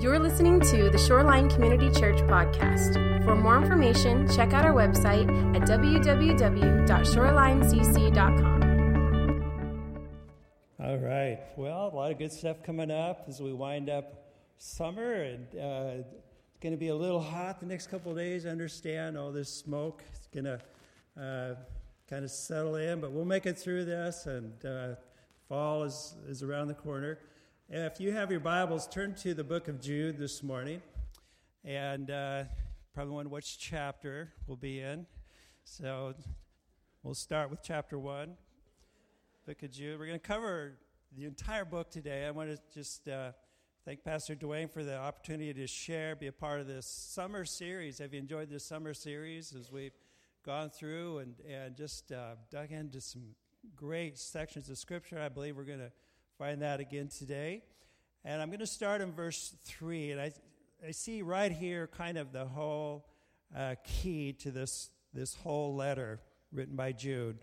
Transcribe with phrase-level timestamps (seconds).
[0.00, 2.94] You're listening to the Shoreline Community Church podcast.
[3.22, 8.60] For more information, check out our website at www.shorelinecc.com.
[10.82, 11.38] All right.
[11.54, 15.98] Well, a lot of good stuff coming up as we wind up summer, and uh,
[15.98, 16.14] it's
[16.62, 18.46] going to be a little hot the next couple of days.
[18.46, 20.58] I understand all this smoke is going to
[21.22, 21.56] uh,
[22.08, 24.94] kind of settle in, but we'll make it through this, and uh,
[25.46, 27.18] fall is, is around the corner.
[27.72, 30.82] If you have your Bibles, turn to the book of Jude this morning,
[31.64, 32.42] and uh,
[32.92, 35.06] probably wonder which chapter we'll be in.
[35.62, 36.14] So
[37.04, 38.32] we'll start with chapter one,
[39.46, 40.00] book of Jude.
[40.00, 40.78] We're going to cover
[41.16, 42.26] the entire book today.
[42.26, 43.30] I want to just uh,
[43.84, 47.98] thank Pastor Dwayne for the opportunity to share, be a part of this summer series.
[47.98, 49.96] Have you enjoyed this summer series as we've
[50.44, 53.22] gone through and, and just uh, dug into some
[53.76, 55.20] great sections of Scripture?
[55.20, 55.92] I believe we're going to
[56.40, 57.62] find that again today.
[58.24, 60.12] And I'm going to start in verse 3.
[60.12, 60.32] And I,
[60.88, 63.04] I see right here kind of the whole
[63.54, 66.18] uh, key to this, this whole letter
[66.50, 67.36] written by Jude.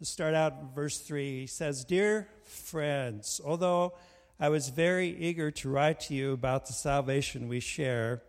[0.00, 1.40] Let's start out in verse 3.
[1.40, 3.92] He says, Dear friends, although
[4.40, 8.22] I was very eager to write to you about the salvation we share,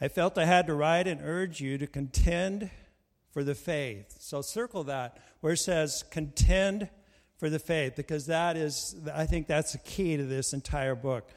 [0.00, 2.70] I felt I had to write and urge you to contend
[3.32, 4.14] for the faith.
[4.20, 6.90] So circle that where it says contend
[7.42, 11.28] for the faith because that is, I think that's the key to this entire book.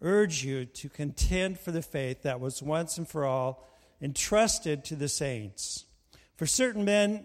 [0.00, 3.68] Urge you to contend for the faith that was once and for all
[4.00, 5.84] entrusted to the saints.
[6.36, 7.24] For certain men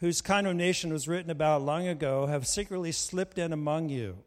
[0.00, 4.18] whose condemnation was written about long ago have secretly slipped in among you.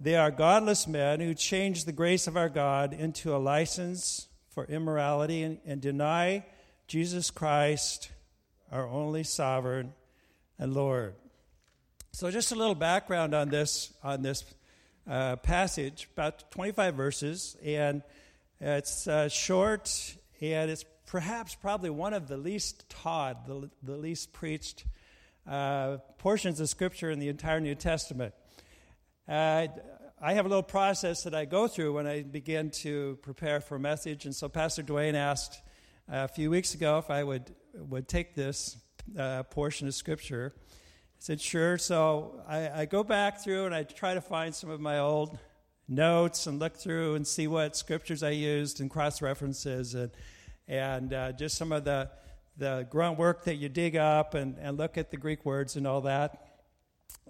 [0.00, 4.64] They are godless men who change the grace of our God into a license for
[4.64, 6.44] immorality and, and deny
[6.88, 8.10] Jesus Christ,
[8.72, 9.92] our only sovereign
[10.58, 11.14] and Lord.
[12.14, 14.44] So, just a little background on this on this
[15.10, 18.04] uh, passage, about 25 verses, and
[18.60, 24.32] it's uh, short, and it's perhaps probably one of the least taught, the, the least
[24.32, 24.84] preached
[25.48, 28.32] uh, portions of Scripture in the entire New Testament.
[29.26, 29.66] Uh,
[30.22, 33.74] I have a little process that I go through when I begin to prepare for
[33.74, 35.60] a message, and so Pastor Dwayne asked
[36.08, 38.76] a few weeks ago if I would would take this
[39.18, 40.54] uh, portion of Scripture
[41.18, 41.78] said, sure.
[41.78, 45.38] So I, I, go back through and I try to find some of my old
[45.88, 50.10] notes and look through and see what scriptures I used and cross references and,
[50.68, 52.10] and uh, just some of the,
[52.56, 55.86] the grunt work that you dig up and, and look at the Greek words and
[55.86, 56.62] all that.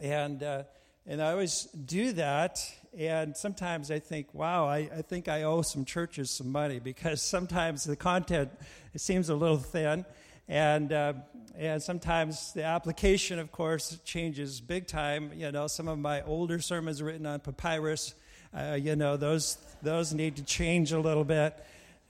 [0.01, 0.65] And, uh,
[1.07, 2.61] and I always do that.
[2.97, 7.23] And sometimes I think, wow, I, I think I owe some churches some money because
[7.23, 8.51] sometimes the content
[8.93, 10.05] it seems a little thin.
[10.49, 11.15] And, uh,
[11.57, 15.31] and sometimes the application, of course, changes big time.
[15.35, 18.15] You know, some of my older sermons written on papyrus,
[18.53, 21.57] uh, you know, those, those need to change a little bit.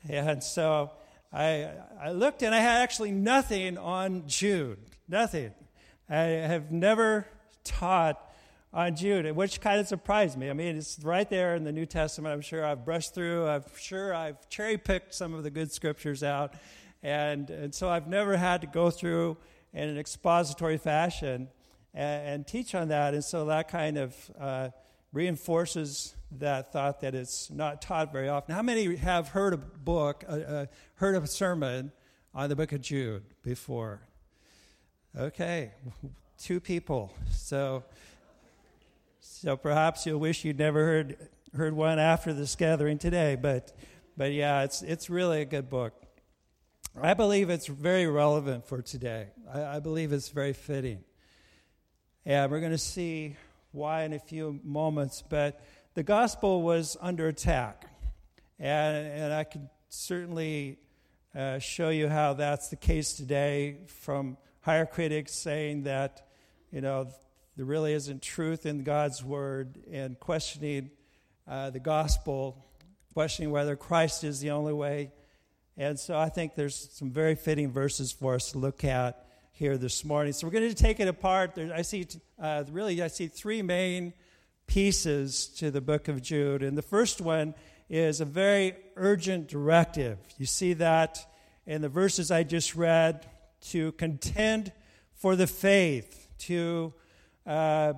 [0.08, 0.92] And so
[1.32, 4.78] I, I looked and I had actually nothing on Jude.
[5.08, 5.52] Nothing.
[6.08, 7.26] I have never
[7.64, 8.20] taught
[8.72, 10.50] on Jude, which kind of surprised me.
[10.50, 12.32] I mean, it's right there in the New Testament.
[12.32, 13.46] I'm sure I've brushed through.
[13.46, 16.54] I'm sure I've cherry picked some of the good scriptures out.
[17.04, 19.36] And, and so I've never had to go through
[19.74, 21.48] in an expository fashion
[21.92, 23.12] and, and teach on that.
[23.12, 24.70] And so that kind of uh,
[25.12, 28.54] reinforces that thought that it's not taught very often.
[28.54, 31.92] How many have heard a book, uh, uh, heard a sermon
[32.34, 34.00] on the book of Jude before?
[35.16, 35.72] Okay,
[36.38, 37.12] two people.
[37.30, 37.84] So,
[39.20, 43.36] so perhaps you'll wish you'd never heard heard one after this gathering today.
[43.40, 43.72] But,
[44.16, 46.03] but yeah, it's it's really a good book.
[47.02, 49.26] I believe it's very relevant for today.
[49.52, 51.02] I, I believe it's very fitting.
[52.24, 53.34] And we're going to see
[53.72, 55.20] why in a few moments.
[55.28, 55.60] But
[55.94, 57.90] the gospel was under attack.
[58.60, 60.78] And, and I can certainly
[61.34, 66.28] uh, show you how that's the case today from higher critics saying that,
[66.70, 67.08] you know,
[67.56, 70.92] there really isn't truth in God's word and questioning
[71.48, 72.64] uh, the gospel,
[73.14, 75.10] questioning whether Christ is the only way
[75.76, 79.76] and so I think there's some very fitting verses for us to look at here
[79.76, 80.32] this morning.
[80.32, 81.54] So we're going to take it apart.
[81.54, 82.06] There, I see,
[82.40, 84.12] uh, really, I see three main
[84.66, 86.62] pieces to the book of Jude.
[86.62, 87.54] And the first one
[87.88, 90.18] is a very urgent directive.
[90.38, 91.24] You see that
[91.66, 93.26] in the verses I just read
[93.70, 94.72] to contend
[95.14, 96.92] for the faith, to,
[97.46, 97.94] uh,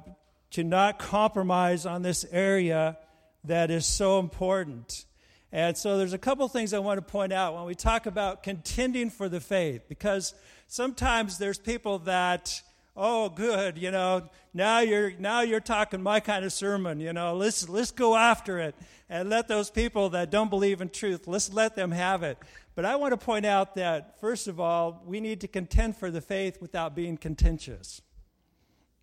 [0.52, 2.96] to not compromise on this area
[3.44, 5.04] that is so important.
[5.52, 8.42] And so there's a couple things I want to point out when we talk about
[8.42, 10.34] contending for the faith, because
[10.66, 12.62] sometimes there's people that
[12.96, 17.36] oh, good, you know, now you're now you're talking my kind of sermon, you know.
[17.36, 18.74] Let's let's go after it
[19.08, 22.38] and let those people that don't believe in truth, let's let them have it.
[22.74, 26.10] But I want to point out that first of all, we need to contend for
[26.10, 28.02] the faith without being contentious.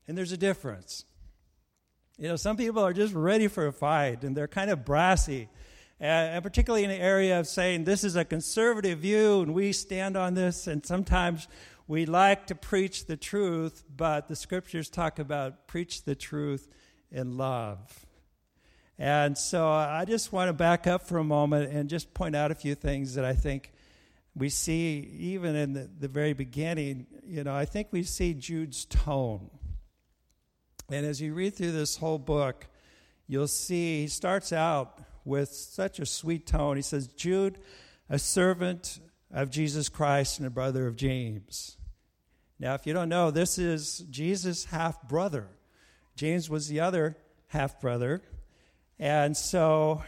[0.08, 1.06] And there's a difference.
[2.18, 5.50] You know, some people are just ready for a fight and they're kind of brassy.
[6.02, 9.72] Uh, and particularly in the area of saying this is a conservative view and we
[9.72, 11.48] stand on this, and sometimes
[11.88, 16.68] we like to preach the truth, but the scriptures talk about preach the truth
[17.12, 18.06] in love.
[18.98, 22.52] And so I just want to back up for a moment and just point out
[22.52, 23.72] a few things that I think
[24.36, 27.08] we see even in the, the very beginning.
[27.26, 29.50] You know, I think we see Jude's tone.
[30.90, 32.68] And as you read through this whole book,
[33.28, 36.76] you'll see he starts out with such a sweet tone.
[36.76, 37.58] He says, Jude,
[38.10, 39.00] a servant
[39.32, 41.78] of Jesus Christ and a brother of James.
[42.60, 45.48] Now, if you don't know, this is Jesus' half brother.
[46.16, 47.18] James was the other
[47.48, 48.22] half brother.
[49.00, 50.04] And so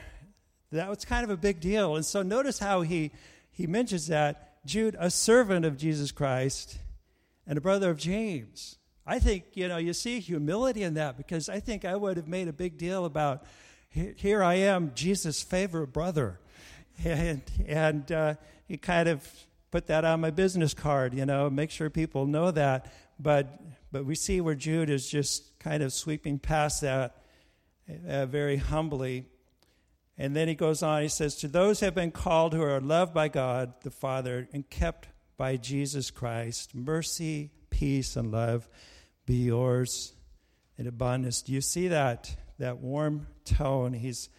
[0.72, 1.96] that was kind of a big deal.
[1.96, 3.12] And so notice how he,
[3.52, 6.78] he mentions that Jude, a servant of Jesus Christ
[7.48, 8.78] and a brother of James.
[9.06, 12.28] I think, you know, you see humility in that because I think I would have
[12.28, 13.46] made a big deal about
[13.96, 16.40] here I am, Jesus' favorite brother.
[17.04, 18.36] And, and uh,
[18.68, 19.28] he kind of
[19.72, 22.94] put that on my business card, you know, make sure people know that.
[23.20, 23.60] But,
[23.92, 27.18] but we see where Jude is just kind of sweeping past that
[28.08, 29.26] uh, very humbly.
[30.18, 32.80] And then he goes on, he says, To those who have been called who are
[32.80, 38.70] loved by God the Father and kept by Jesus Christ, mercy, peace, and love
[39.26, 40.14] be yours
[40.78, 41.42] in abundance.
[41.42, 42.36] Do you see that?
[42.58, 43.94] That warm tone.
[43.94, 44.30] He's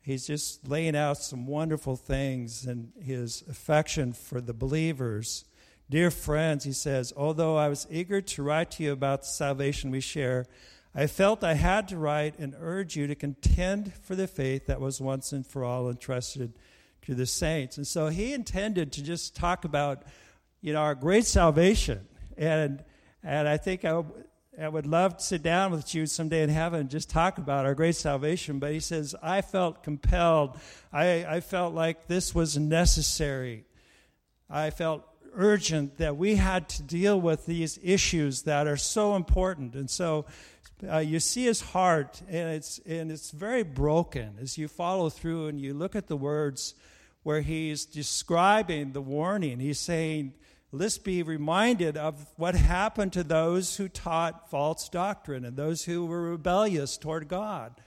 [0.00, 5.44] he's just laying out some wonderful things and his affection for the believers.
[5.88, 9.90] Dear friends, he says, although I was eager to write to you about the salvation
[9.90, 10.46] we share,
[10.94, 14.80] I felt I had to write and urge you to contend for the faith that
[14.80, 16.52] was once and for all entrusted
[17.02, 17.76] to the saints.
[17.76, 20.04] And so he intended to just talk about,
[20.60, 22.06] you know, our great salvation.
[22.36, 22.84] And
[23.24, 24.02] and I think I,
[24.60, 27.64] I would love to sit down with you someday in heaven and just talk about
[27.64, 28.58] our great salvation.
[28.58, 30.58] But he says, I felt compelled.
[30.92, 33.64] I, I felt like this was necessary.
[34.50, 39.74] I felt urgent that we had to deal with these issues that are so important.
[39.74, 40.26] And so
[40.86, 45.46] uh, you see his heart, and it's, and it's very broken as you follow through
[45.46, 46.74] and you look at the words
[47.22, 49.60] where he's describing the warning.
[49.60, 50.34] He's saying,
[50.72, 56.06] let's be reminded of what happened to those who taught false doctrine and those who
[56.06, 57.78] were rebellious toward God.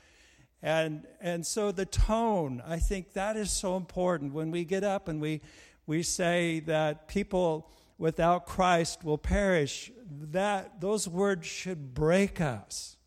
[0.62, 4.34] And, and so the tone, I think that is so important.
[4.34, 5.42] When we get up and we,
[5.88, 9.92] we say that people without Christ will perish,
[10.32, 12.98] that, those words should break us.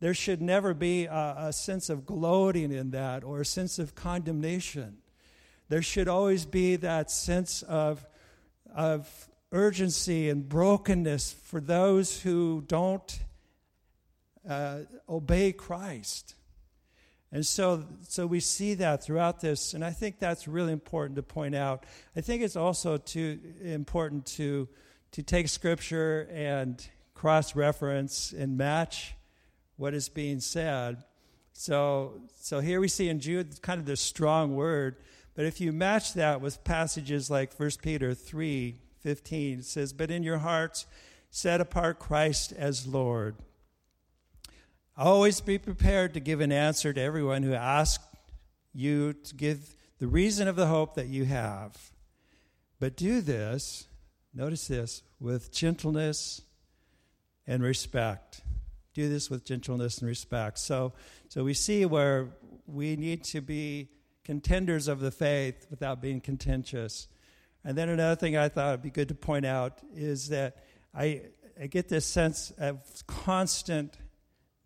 [0.00, 3.94] There should never be a, a sense of gloating in that or a sense of
[3.94, 4.98] condemnation.
[5.68, 8.06] There should always be that sense of
[8.74, 13.20] of urgency and brokenness for those who don't
[14.48, 16.34] uh, obey Christ.
[17.30, 21.22] And so, so we see that throughout this, and I think that's really important to
[21.22, 21.84] point out.
[22.14, 24.68] I think it's also too important to
[25.12, 26.84] to take Scripture and
[27.14, 29.14] cross reference and match
[29.76, 31.04] what is being said.
[31.52, 34.96] So, so here we see in Jude kind of this strong word,
[35.34, 40.10] but if you match that with passages like 1 Peter 3 15, it says, But
[40.10, 40.86] in your hearts,
[41.30, 43.36] set apart Christ as Lord.
[44.96, 48.04] Always be prepared to give an answer to everyone who asks
[48.74, 51.90] you to give the reason of the hope that you have.
[52.78, 53.86] But do this,
[54.34, 56.42] notice this, with gentleness
[57.46, 58.42] and respect.
[58.94, 60.58] Do this with gentleness and respect.
[60.58, 60.92] So,
[61.28, 62.28] so we see where
[62.66, 63.88] we need to be
[64.24, 67.08] contenders of the faith without being contentious.
[67.64, 70.64] And then another thing I thought would be good to point out is that
[70.94, 71.22] I,
[71.60, 73.98] I get this sense of constant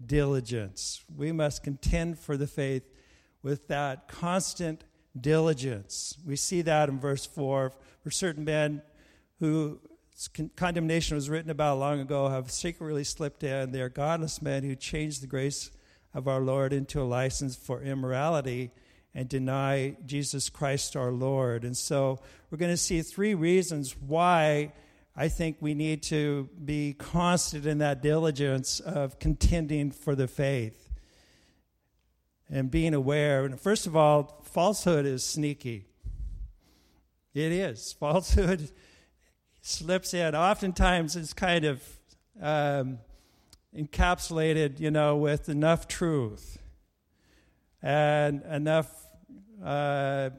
[0.05, 1.05] diligence.
[1.15, 2.83] We must contend for the faith
[3.43, 4.85] with that constant
[5.19, 6.19] diligence.
[6.25, 7.73] We see that in verse 4
[8.03, 8.83] for certain men
[9.39, 9.81] who
[10.57, 13.73] condemnation was written about long ago have secretly slipped in.
[13.73, 15.71] They are godless men who changed the grace
[16.15, 18.71] of our Lord into a license for immorality
[19.17, 21.65] and deny Jesus Christ our Lord.
[21.65, 22.21] And so
[22.51, 24.75] we're going to see three reasons why
[25.17, 30.91] I think we need to be constant in that diligence of contending for the faith
[32.51, 33.47] and being aware.
[33.47, 35.87] And first of all, falsehood is sneaky.
[37.33, 37.93] It is.
[37.99, 38.71] Falsehood
[39.63, 40.35] slips in.
[40.35, 41.83] Oftentimes it's kind of
[42.43, 42.99] um,
[43.75, 46.59] encapsulated, you know, with enough truth
[47.83, 49.06] and enough
[49.65, 50.31] uh,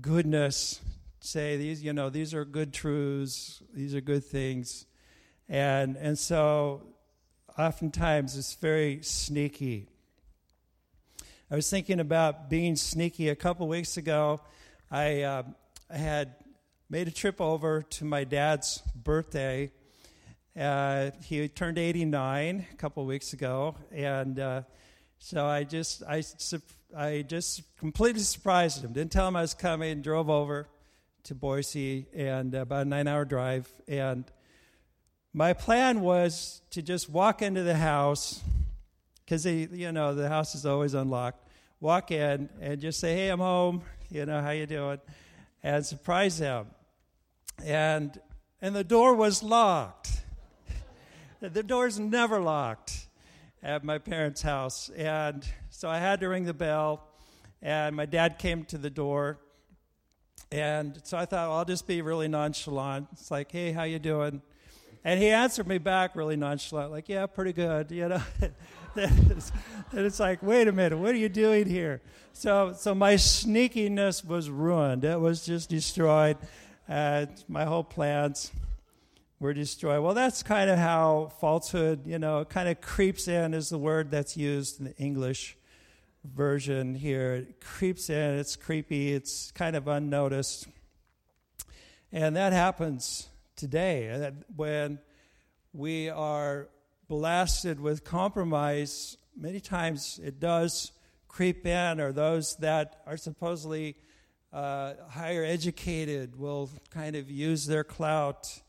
[0.00, 0.80] goodness.
[1.20, 3.62] Say these, you know, these are good truths.
[3.74, 4.86] These are good things,
[5.48, 6.82] and and so
[7.58, 9.88] oftentimes it's very sneaky.
[11.50, 14.40] I was thinking about being sneaky a couple weeks ago.
[14.90, 15.42] I, uh,
[15.88, 16.34] I had
[16.90, 19.70] made a trip over to my dad's birthday.
[20.58, 24.62] Uh, he turned 89 a couple weeks ago, and uh,
[25.18, 26.22] so I just I,
[26.96, 28.94] I just completely surprised him.
[28.94, 30.00] Didn't tell him I was coming.
[30.00, 30.66] Drove over
[31.24, 33.68] to Boise, and uh, about a nine-hour drive.
[33.86, 34.24] And
[35.34, 38.40] my plan was to just walk into the house
[39.22, 41.46] because you know the house is always unlocked.
[41.80, 43.82] Walk in and just say, "Hey, I'm home.
[44.08, 44.98] You know how you doing?"
[45.62, 46.68] and surprise him.
[47.62, 48.18] And
[48.62, 50.22] and the door was locked.
[51.42, 53.08] the door's never locked
[53.62, 57.06] at my parents' house, and so I had to ring the bell.
[57.60, 59.38] And my dad came to the door,
[60.52, 63.08] and so I thought well, I'll just be really nonchalant.
[63.12, 64.42] It's like, "Hey, how you doing?"
[65.04, 68.22] And he answered me back really nonchalant, like, "Yeah, pretty good," you know.
[68.96, 69.42] and
[69.92, 72.00] it's like, wait a minute, what are you doing here?
[72.32, 75.04] So, so my sneakiness was ruined.
[75.04, 76.38] It was just destroyed.
[76.88, 78.52] Uh, my whole plans
[79.38, 80.02] were destroyed.
[80.02, 84.10] Well, that's kind of how falsehood, you know, kind of creeps in, is the word
[84.10, 85.56] that's used in the English
[86.34, 87.34] version here.
[87.34, 90.68] It creeps in, it's creepy, it's kind of unnoticed.
[92.12, 94.98] And that happens today when
[95.72, 96.68] we are
[97.08, 100.92] blasted with compromise, many times it does
[101.28, 103.96] creep in, or those that are supposedly
[104.52, 108.60] uh, higher educated will kind of use their clout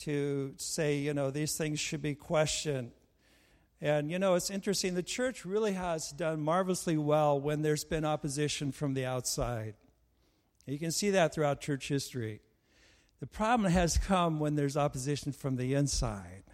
[0.00, 2.90] to say, you know, these things should be questioned.
[3.80, 4.94] And, you know, it's interesting.
[4.94, 9.74] The church really has done marvelously well when there's been opposition from the outside.
[10.66, 12.40] You can see that throughout church history.
[13.20, 16.44] The problem has come when there's opposition from the inside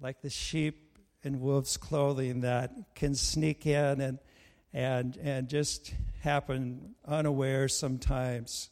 [0.00, 4.18] like the sheep in wolf's clothing that can sneak in and
[4.72, 8.70] and and just happen unaware sometimes.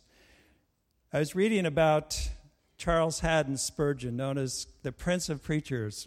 [1.13, 2.31] I was reading about
[2.77, 6.07] Charles Haddon Spurgeon, known as the Prince of Preachers,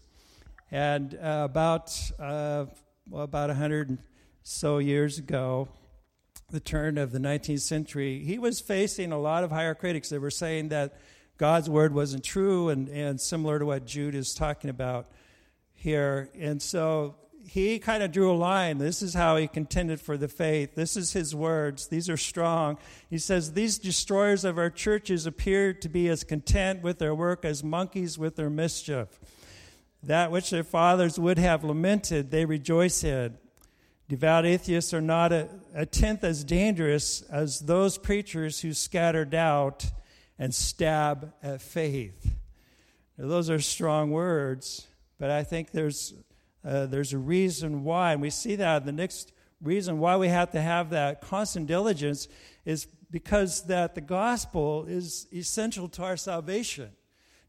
[0.71, 2.65] and uh, about uh,
[3.09, 3.97] well, about a hundred
[4.43, 5.67] so years ago,
[6.49, 10.19] the turn of the 19th century, he was facing a lot of higher critics that
[10.19, 10.97] were saying that
[11.37, 15.07] God's word wasn't true, and, and similar to what Jude is talking about
[15.73, 16.29] here.
[16.37, 17.15] And so
[17.47, 18.77] he kind of drew a line.
[18.77, 20.75] This is how he contended for the faith.
[20.75, 21.87] This is his words.
[21.87, 22.77] These are strong.
[23.09, 27.43] He says, These destroyers of our churches appear to be as content with their work
[27.43, 29.19] as monkeys with their mischief.
[30.03, 33.37] That which their fathers would have lamented, they rejoice in.
[34.09, 39.85] Devout atheists are not a, a tenth as dangerous as those preachers who scatter doubt
[40.37, 42.35] and stab at faith.
[43.17, 44.87] Now, those are strong words,
[45.19, 46.13] but I think there's,
[46.65, 48.13] uh, there's a reason why.
[48.13, 49.31] And we see that the next
[49.61, 52.27] reason why we have to have that constant diligence
[52.65, 56.89] is because that the gospel is essential to our salvation.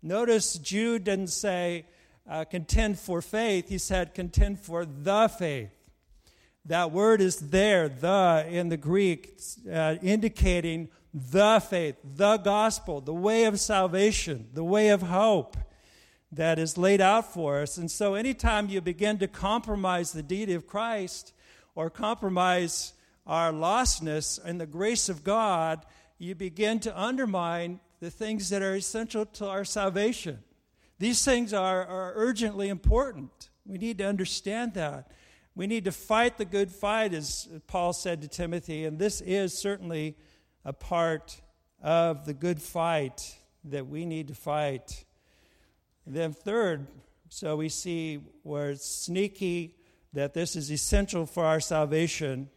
[0.02, 1.86] Notice Jude didn't say
[2.28, 5.70] uh, contend for faith, he said contend for the faith.
[6.64, 13.12] That word is there, the, in the Greek, uh, indicating the faith, the gospel, the
[13.12, 15.56] way of salvation, the way of hope
[16.30, 17.76] that is laid out for us.
[17.76, 21.34] And so, anytime you begin to compromise the deity of Christ
[21.74, 22.94] or compromise
[23.26, 25.84] our lostness and the grace of God,
[26.18, 30.38] you begin to undermine the things that are essential to our salvation.
[31.02, 33.50] These things are, are urgently important.
[33.66, 35.10] We need to understand that.
[35.56, 39.52] We need to fight the good fight, as Paul said to Timothy, and this is
[39.52, 40.16] certainly
[40.64, 41.40] a part
[41.82, 45.04] of the good fight that we need to fight.
[46.06, 46.86] And then, third,
[47.28, 49.74] so we see where it's sneaky
[50.12, 52.48] that this is essential for our salvation.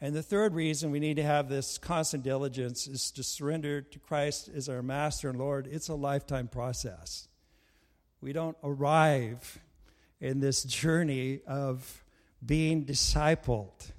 [0.00, 3.98] And the third reason we need to have this constant diligence is to surrender to
[3.98, 5.68] Christ as our Master and Lord.
[5.70, 7.28] It's a lifetime process.
[8.20, 9.60] We don't arrive
[10.20, 12.04] in this journey of
[12.44, 13.92] being discipled.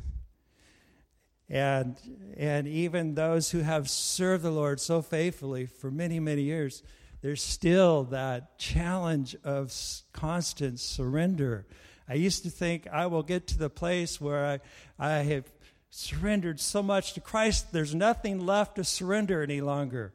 [1.50, 1.96] And,
[2.38, 6.82] and even those who have served the Lord so faithfully for many, many years,
[7.22, 9.74] there's still that challenge of
[10.12, 11.66] constant surrender.
[12.08, 14.60] I used to think I will get to the place where I,
[15.00, 15.55] I have
[15.96, 20.14] surrendered so much to Christ, there's nothing left to surrender any longer.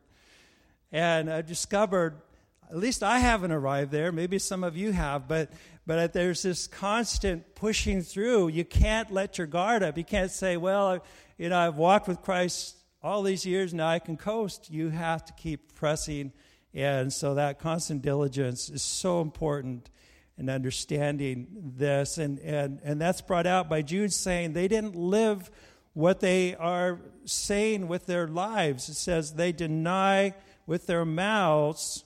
[0.93, 2.21] And I discovered
[2.69, 4.13] at least I haven't arrived there.
[4.13, 5.51] Maybe some of you have, but
[5.87, 8.49] but there's this constant pushing through.
[8.49, 9.97] You can't let your guard up.
[9.97, 11.03] You can't say, "Well,
[11.37, 15.25] you know, I've walked with Christ all these years, now I can coast." You have
[15.25, 16.33] to keep pressing,
[16.75, 19.91] and so that constant diligence is so important
[20.37, 25.51] in understanding this, and and and that's brought out by Jude saying they didn't live
[25.93, 28.89] what they are saying with their lives.
[28.89, 30.35] It says they deny
[30.67, 32.05] with their mouths,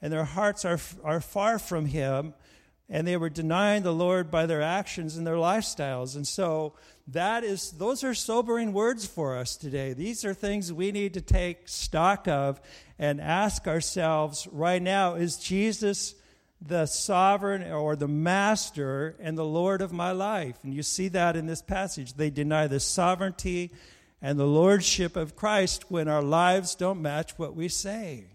[0.00, 2.34] and their hearts are, are far from Him,
[2.88, 6.14] and they were denying the Lord by their actions and their lifestyles.
[6.16, 6.74] And so
[7.08, 9.92] that is those are sobering words for us today.
[9.92, 12.60] These are things we need to take stock of
[12.98, 16.14] and ask ourselves right now, is Jesus
[16.60, 20.58] the sovereign or the master and the Lord of my life.
[20.62, 22.14] And you see that in this passage.
[22.14, 23.72] They deny the sovereignty
[24.22, 28.26] and the lordship of Christ when our lives don't match what we say.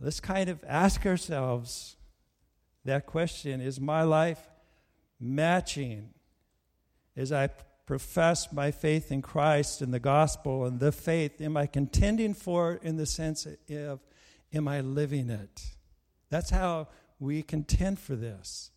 [0.00, 1.96] Let's kind of ask ourselves
[2.84, 4.40] that question Is my life
[5.20, 6.10] matching
[7.16, 7.48] as I
[7.88, 12.78] profess my faith in Christ and the gospel and the faith, am I contending for
[12.82, 14.00] in the sense of,
[14.52, 15.62] am I living it?
[16.28, 18.72] That's how we contend for this.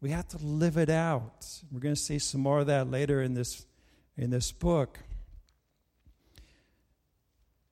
[0.00, 1.48] We have to live it out.
[1.72, 3.66] We're going to see some more of that later in this,
[4.16, 5.00] in this book.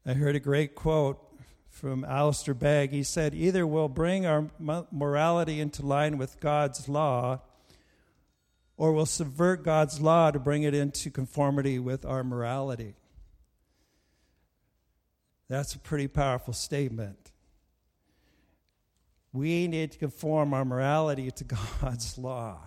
[0.04, 1.22] I heard a great quote
[1.68, 2.90] from Alistair Begg.
[2.90, 4.50] He said, Either we'll bring our
[4.90, 7.42] morality into line with God's law
[8.76, 12.94] or will subvert God's law to bring it into conformity with our morality.
[15.48, 17.30] That's a pretty powerful statement.
[19.32, 21.44] We need to conform our morality to
[21.80, 22.58] God's law.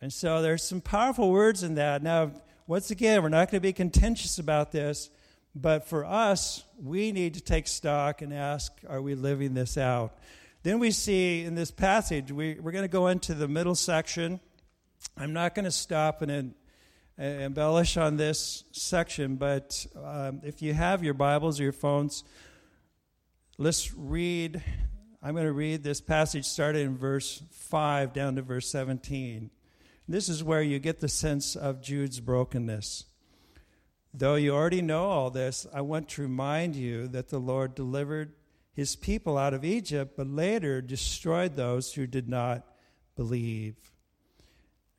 [0.00, 2.02] And so there's some powerful words in that.
[2.02, 2.32] Now,
[2.66, 5.10] once again, we're not going to be contentious about this,
[5.54, 10.18] but for us, we need to take stock and ask are we living this out?
[10.64, 14.40] Then we see in this passage, we, we're going to go into the middle section.
[15.14, 16.54] I'm not going to stop and
[17.18, 22.24] embellish on this section, but um, if you have your Bibles or your phones,
[23.58, 24.62] let's read.
[25.22, 29.50] I'm going to read this passage starting in verse 5 down to verse 17.
[30.08, 33.04] This is where you get the sense of Jude's brokenness.
[34.14, 38.32] Though you already know all this, I want to remind you that the Lord delivered
[38.74, 42.66] his people out of Egypt, but later destroyed those who did not
[43.16, 43.76] believe.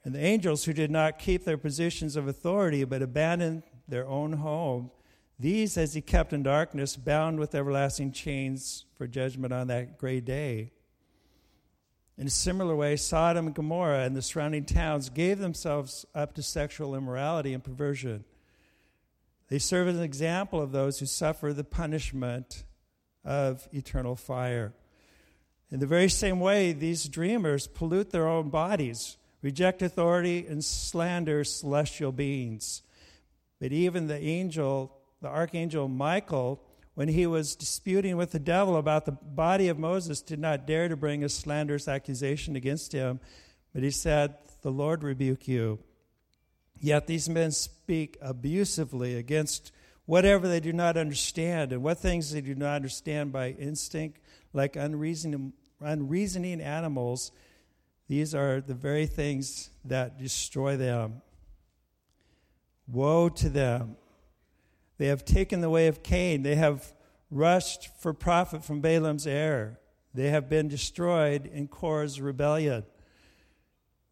[0.04, 4.34] And the angels who did not keep their positions of authority, but abandoned their own
[4.34, 4.92] home,
[5.38, 10.24] these as he kept in darkness, bound with everlasting chains for judgment on that great
[10.24, 10.72] day.
[12.18, 16.44] In a similar way, Sodom and Gomorrah and the surrounding towns gave themselves up to
[16.44, 18.24] sexual immorality and perversion.
[19.50, 22.64] They serve as an example of those who suffer the punishment
[23.26, 24.74] of eternal fire.
[25.72, 31.44] In the very same way, these dreamers pollute their own bodies, reject authority, and slander
[31.44, 32.84] celestial beings.
[33.60, 36.62] But even the angel, the archangel Michael,
[36.94, 40.88] when he was disputing with the devil about the body of Moses, did not dare
[40.88, 43.20] to bring a slanderous accusation against him,
[43.74, 45.80] but he said, The Lord rebuke you.
[46.80, 49.72] Yet these men speak abusively against
[50.06, 54.20] whatever they do not understand, and what things they do not understand by instinct,
[54.54, 57.32] like unreasoning, unreasoning animals,
[58.08, 61.22] these are the very things that destroy them.
[62.88, 63.98] Woe to them!
[64.98, 66.44] They have taken the way of Cain.
[66.44, 66.94] They have
[67.32, 69.80] rushed for profit from Balaam's error.
[70.14, 72.86] They have been destroyed in Korah's rebellion.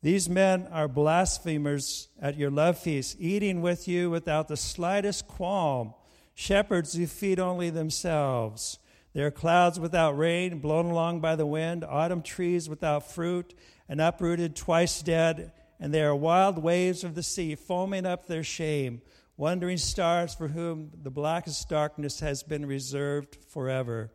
[0.04, 5.94] These men are blasphemers at your love feast, eating with you without the slightest qualm,
[6.36, 8.80] shepherds who feed only themselves.
[9.14, 13.54] They are clouds without rain, blown along by the wind, autumn trees without fruit,
[13.88, 18.44] and uprooted, twice dead, and they are wild waves of the sea, foaming up their
[18.44, 19.02] shame,
[19.38, 24.12] wandering stars for whom the blackest darkness has been reserved forever.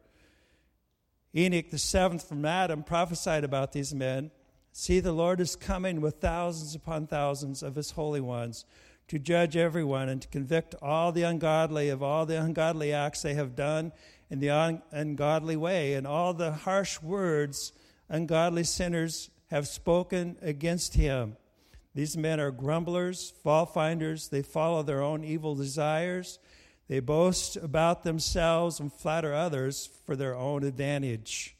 [1.34, 4.30] Enoch, the seventh from Adam, prophesied about these men.
[4.80, 8.64] See, the Lord is coming with thousands upon thousands of his holy ones
[9.08, 13.34] to judge everyone and to convict all the ungodly of all the ungodly acts they
[13.34, 13.90] have done
[14.30, 17.72] in the un- ungodly way and all the harsh words
[18.08, 21.36] ungodly sinners have spoken against him.
[21.96, 24.28] These men are grumblers, fault finders.
[24.28, 26.38] They follow their own evil desires.
[26.86, 31.56] They boast about themselves and flatter others for their own advantage.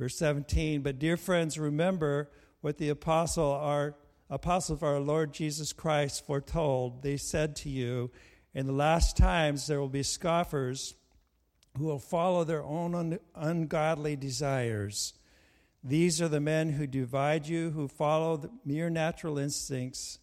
[0.00, 2.28] Verse 17, but dear friends, remember
[2.60, 3.94] what the apostle our
[4.28, 7.02] apostles of our Lord Jesus Christ foretold.
[7.02, 8.10] They said to you,
[8.54, 10.94] In the last times, there will be scoffers
[11.76, 15.14] who will follow their own un- ungodly desires.
[15.82, 20.18] These are the men who divide you, who follow the mere natural instincts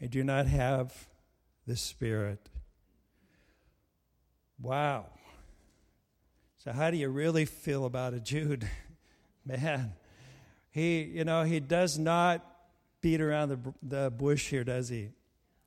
[0.00, 1.08] and do not have
[1.66, 2.50] the Spirit.
[4.60, 5.06] Wow.
[6.58, 8.68] So, how do you really feel about a Jude?
[9.44, 9.92] Man,
[10.72, 12.44] he, you know, he does not
[13.00, 15.10] beat around the, the bush here, does he?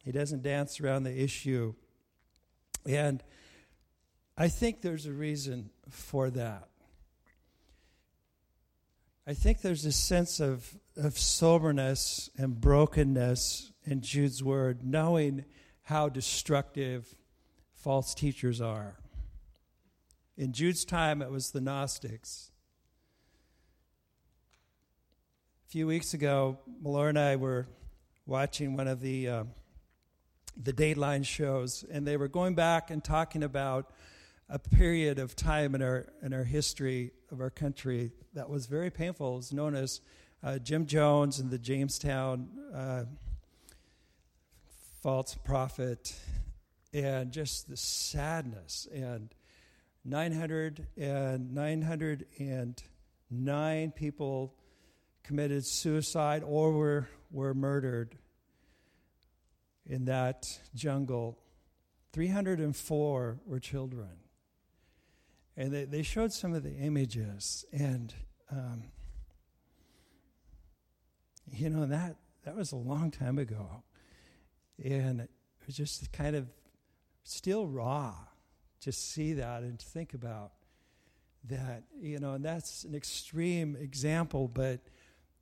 [0.03, 1.73] He doesn't dance around the issue.
[2.85, 3.23] And
[4.37, 6.67] I think there's a reason for that.
[9.27, 15.45] I think there's a sense of, of soberness and brokenness in Jude's word, knowing
[15.83, 17.15] how destructive
[17.73, 18.97] false teachers are.
[20.37, 22.51] In Jude's time, it was the Gnostics.
[25.64, 27.67] A few weeks ago, Malor and I were
[28.25, 29.43] watching one of the uh,
[30.55, 33.91] the Dateline shows, and they were going back and talking about
[34.47, 38.89] a period of time in our in our history of our country that was very
[38.89, 39.33] painful.
[39.33, 39.99] It was known as
[40.41, 43.03] uh, Jim Jones and the Jonestown uh,
[45.03, 46.17] false prophet,
[46.93, 49.35] and just the sadness and
[50.05, 54.53] 900 and 909 people
[55.25, 58.15] committed suicide or were were murdered
[59.85, 61.37] in that jungle,
[62.13, 64.09] 304 were children.
[65.57, 67.65] And they, they showed some of the images.
[67.71, 68.13] And,
[68.51, 68.83] um,
[71.51, 73.83] you know, that, that was a long time ago.
[74.83, 75.29] And it
[75.65, 76.47] was just kind of
[77.23, 78.13] still raw
[78.81, 80.51] to see that and to think about
[81.47, 84.79] that, you know, and that's an extreme example, but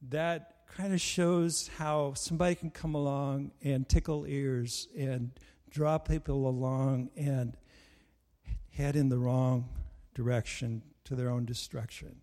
[0.09, 5.31] that kind of shows how somebody can come along and tickle ears and
[5.69, 7.55] draw people along and
[8.71, 9.69] head in the wrong
[10.15, 12.15] direction to their own destruction.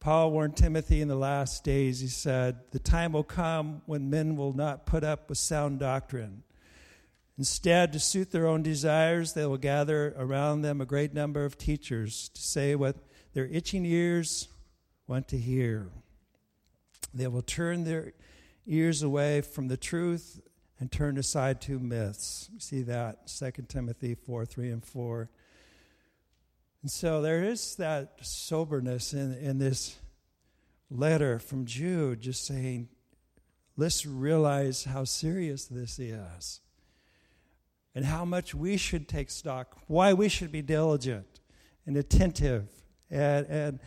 [0.00, 4.34] Paul warned Timothy in the last days, he said, The time will come when men
[4.34, 6.42] will not put up with sound doctrine.
[7.36, 11.58] Instead, to suit their own desires, they will gather around them a great number of
[11.58, 12.96] teachers to say what
[13.34, 14.48] their itching ears
[15.06, 15.90] want to hear.
[17.12, 18.12] They will turn their
[18.66, 20.40] ears away from the truth
[20.78, 22.48] and turn aside to myths.
[22.58, 25.30] See that 2 Timothy 4 3 and 4.
[26.82, 29.98] And so there is that soberness in, in this
[30.90, 32.88] letter from Jude, just saying,
[33.76, 36.60] let's realize how serious this is
[37.94, 41.40] and how much we should take stock, why we should be diligent
[41.86, 42.68] and attentive
[43.10, 43.80] and, and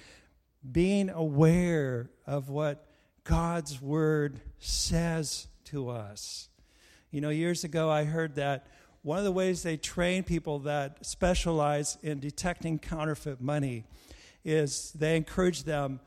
[0.70, 2.88] being aware of what
[3.24, 6.50] God's word says to us.
[7.10, 8.68] You know, years ago I heard that
[9.02, 13.86] one of the ways they train people that specialize in detecting counterfeit money
[14.44, 16.00] is they encourage them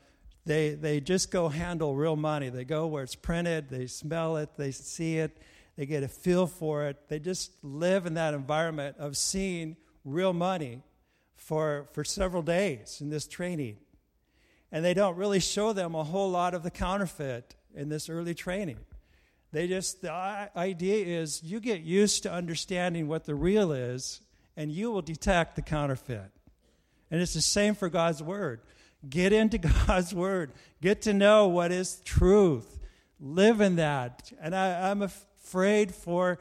[0.45, 2.49] they they just go handle real money.
[2.49, 5.37] They go where it's printed they smell it they see it
[5.75, 6.97] they get a feel for it.
[7.07, 9.75] They just live in that environment of seeing
[10.05, 10.81] real money
[11.35, 13.77] for for several days in this training
[14.71, 18.33] and they don't really show them a whole lot of the counterfeit in this early
[18.33, 18.77] training.
[19.51, 24.21] They just, the idea is you get used to understanding what the real is,
[24.57, 26.31] and you will detect the counterfeit.
[27.09, 28.61] And it's the same for God's Word.
[29.07, 30.51] Get into God's Word,
[30.81, 32.77] get to know what is truth,
[33.19, 34.31] live in that.
[34.41, 36.39] And I, am afraid for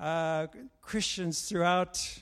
[0.00, 0.48] uh,
[0.80, 2.20] Christians throughout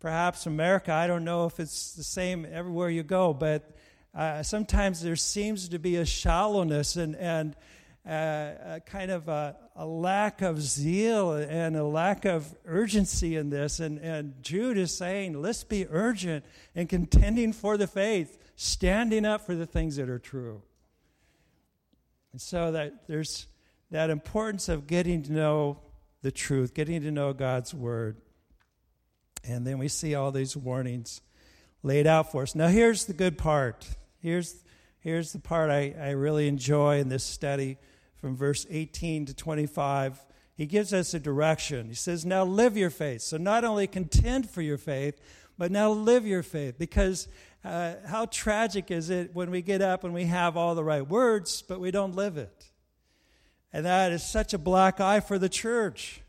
[0.00, 0.92] perhaps America.
[0.92, 3.70] I don't know if it's the same everywhere you go, but
[4.18, 7.54] uh, sometimes there seems to be a shallowness and, and
[8.04, 13.48] uh, a kind of a, a, lack of zeal and a lack of urgency in
[13.48, 13.78] this.
[13.78, 19.46] And, and Jude is saying, let's be urgent in contending for the faith, standing up
[19.46, 20.62] for the things that are true.
[22.32, 23.46] And so that there's
[23.92, 25.78] that importance of getting to know
[26.22, 28.16] the truth, getting to know God's word.
[29.44, 31.20] And then we see all these warnings
[31.84, 32.56] laid out for us.
[32.56, 33.86] Now, here's the good part
[34.20, 34.64] Here's,
[35.00, 37.78] here's the part I, I really enjoy in this study
[38.16, 40.24] from verse 18 to 25.
[40.54, 41.88] He gives us a direction.
[41.88, 43.22] He says, Now live your faith.
[43.22, 45.20] So not only contend for your faith,
[45.56, 46.78] but now live your faith.
[46.78, 47.28] Because
[47.64, 51.06] uh, how tragic is it when we get up and we have all the right
[51.06, 52.70] words, but we don't live it?
[53.72, 56.22] And that is such a black eye for the church.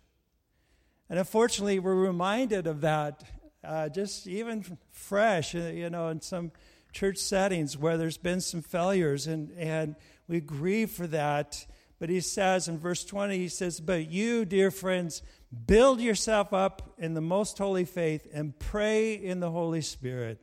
[1.10, 3.24] And unfortunately, we're reminded of that
[3.64, 6.52] uh, just even fresh, uh, you know, in some
[6.92, 9.96] church settings where there's been some failures, and, and
[10.28, 11.66] we grieve for that.
[12.00, 15.22] But he says in verse 20, he says, But you, dear friends,
[15.66, 20.40] build yourself up in the most holy faith and pray in the Holy Spirit.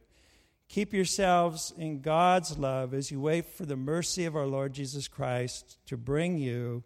[0.68, 5.06] Keep yourselves in God's love as you wait for the mercy of our Lord Jesus
[5.06, 6.82] Christ to bring you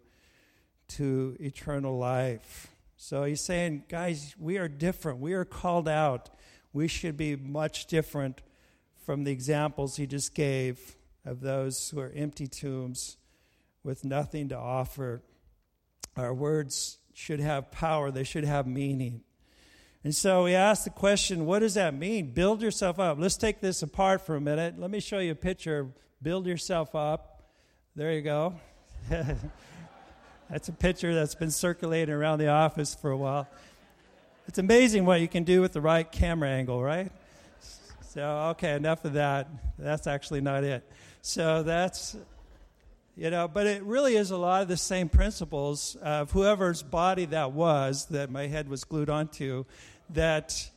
[0.89, 2.67] to eternal life.
[2.95, 5.19] So he's saying, guys, we are different.
[5.19, 6.29] We are called out.
[6.71, 8.41] We should be much different
[9.05, 13.17] from the examples he just gave of those who are empty tombs
[13.83, 15.21] with nothing to offer.
[16.15, 19.21] Our words should have power, they should have meaning.
[20.03, 22.33] And so we ask the question, what does that mean?
[22.33, 23.19] Build yourself up.
[23.19, 24.79] Let's take this apart for a minute.
[24.79, 25.89] Let me show you a picture.
[26.23, 27.43] Build yourself up.
[27.95, 28.55] There you go.
[30.49, 33.47] that's a picture that's been circulating around the office for a while.
[34.47, 37.11] It's amazing what you can do with the right camera angle, right?
[38.13, 39.47] So, okay, enough of that.
[39.79, 40.83] That's actually not it.
[41.21, 42.17] So that's
[43.15, 47.25] you know, but it really is a lot of the same principles of whoever's body
[47.25, 49.63] that was that my head was glued onto,
[50.09, 50.69] that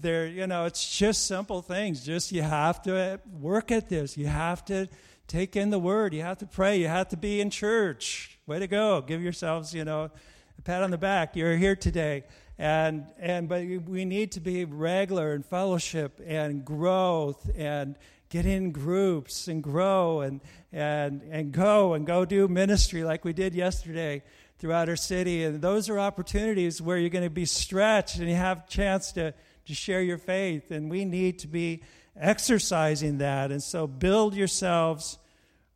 [0.00, 2.04] there, you know, it's just simple things.
[2.04, 4.16] Just you have to work at this.
[4.16, 4.88] You have to
[5.28, 6.12] take in the word.
[6.12, 6.78] You have to pray.
[6.78, 8.38] You have to be in church.
[8.46, 9.00] Way to go.
[9.00, 10.10] Give yourselves, you know,
[10.58, 11.36] a pat on the back.
[11.36, 12.24] You're here today.
[12.60, 17.96] And, and but we need to be regular in fellowship and growth and
[18.28, 23.32] get in groups and grow and, and, and go and go do ministry like we
[23.32, 24.22] did yesterday
[24.58, 25.42] throughout our city.
[25.42, 29.12] And those are opportunities where you're going to be stretched and you have a chance
[29.12, 29.32] to,
[29.64, 30.70] to share your faith.
[30.70, 31.82] And we need to be
[32.14, 33.52] exercising that.
[33.52, 35.16] And so build yourselves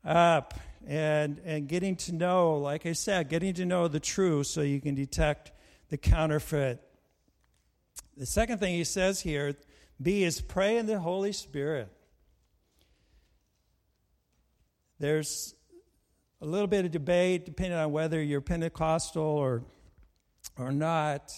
[0.05, 0.53] up
[0.87, 4.83] and, and getting to know, like I said, getting to know the truth so you
[4.83, 5.51] can detect
[5.88, 6.83] the counterfeit.
[8.16, 9.57] The second thing he says here,
[10.01, 11.88] B, is pray in the Holy Spirit.
[14.99, 15.55] There's
[16.40, 19.64] a little bit of debate depending on whether you're Pentecostal or,
[20.59, 21.33] or not,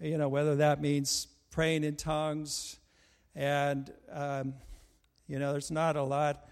[0.00, 2.78] you know, whether that means praying in tongues.
[3.34, 4.54] And, um,
[5.28, 6.48] you know, there's not a lot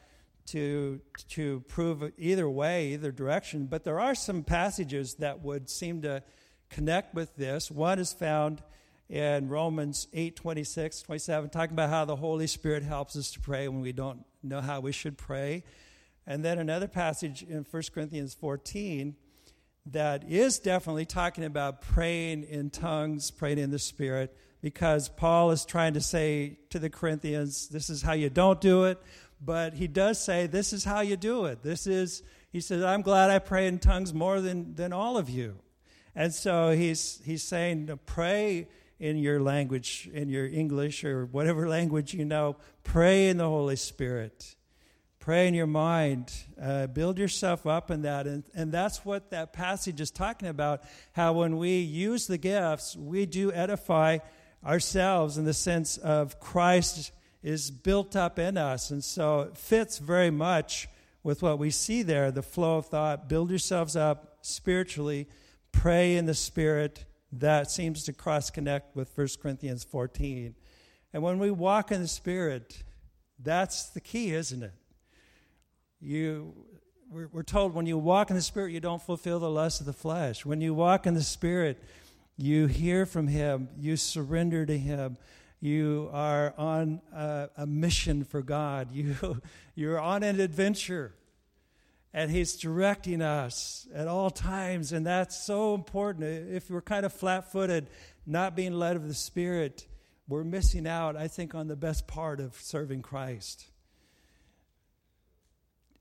[0.47, 6.03] to, to prove either way, either direction, but there are some passages that would seem
[6.03, 6.23] to
[6.71, 7.71] connect with this.
[7.71, 8.63] One is found
[9.09, 13.69] in Romans 8 26, 27, talking about how the Holy Spirit helps us to pray
[13.69, 15.65] when we don't know how we should pray.
[16.27, 19.17] And then another passage in 1 Corinthians 14
[19.87, 25.65] that is definitely talking about praying in tongues, praying in the Spirit, because Paul is
[25.65, 28.99] trying to say to the Corinthians, this is how you don't do it.
[29.41, 31.63] But he does say, this is how you do it.
[31.63, 35.31] This is, he says, I'm glad I pray in tongues more than, than all of
[35.31, 35.57] you.
[36.15, 38.69] And so he's, he's saying, pray
[38.99, 43.77] in your language, in your English or whatever language you know, pray in the Holy
[43.77, 44.57] Spirit.
[45.19, 46.33] Pray in your mind.
[46.61, 48.27] Uh, build yourself up in that.
[48.27, 52.97] And, and that's what that passage is talking about how when we use the gifts
[52.97, 54.19] we do edify
[54.65, 58.91] ourselves in the sense of christ is built up in us.
[58.91, 60.89] And so it fits very much
[61.23, 63.29] with what we see there the flow of thought.
[63.29, 65.29] Build yourselves up spiritually
[65.73, 70.55] pray in the spirit that seems to cross connect with 1 corinthians 14
[71.13, 72.83] and when we walk in the spirit
[73.43, 74.73] that's the key isn't it?
[76.01, 76.55] You
[77.11, 79.87] we're, we're told when you walk in the spirit you don't fulfill the lust of
[79.87, 80.45] the flesh.
[80.45, 81.83] When you walk in the spirit
[82.37, 85.17] you hear from him you surrender to him
[85.61, 88.89] you are on a, a mission for god.
[88.95, 89.41] You
[89.75, 91.15] you're on an adventure
[92.13, 97.13] and he's directing us at all times and that's so important if we're kind of
[97.13, 97.89] flat-footed
[98.27, 99.87] not being led of the spirit
[100.29, 103.71] we're missing out i think on the best part of serving christ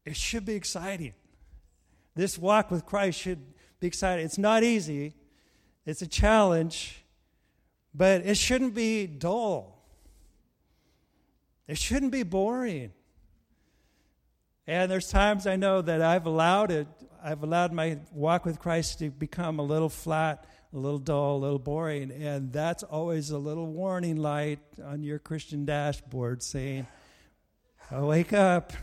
[0.10, 1.14] it should be exciting.
[2.16, 4.26] This walk with Christ should be exciting.
[4.26, 5.14] It's not easy,
[5.86, 7.06] it's a challenge,
[7.94, 9.86] but it shouldn't be dull.
[11.68, 12.92] It shouldn't be boring.
[14.70, 16.88] And there's times I know that I've allowed it,
[17.24, 21.40] I've allowed my walk with Christ to become a little flat, a little dull, a
[21.40, 22.12] little boring.
[22.12, 26.86] And that's always a little warning light on your Christian dashboard saying,
[27.92, 28.74] oh, wake up,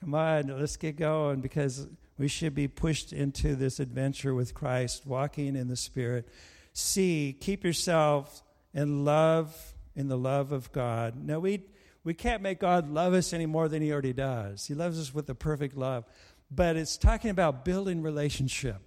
[0.00, 1.86] Come on, let's get going because
[2.18, 6.26] we should be pushed into this adventure with Christ, walking in the Spirit.
[6.72, 8.42] See, keep yourself
[8.74, 11.22] in love, in the love of God.
[11.22, 11.66] Now, we,
[12.04, 14.66] we can't make God love us any more than He already does.
[14.66, 16.04] He loves us with a perfect love.
[16.50, 18.78] But it's talking about building relationship,